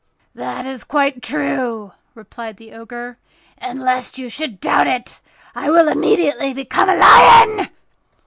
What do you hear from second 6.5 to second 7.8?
become a lion."